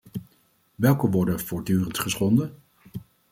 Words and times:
Welke 0.75 1.09
worden 1.09 1.39
voortdurend 1.39 1.99
geschonden? 1.99 2.55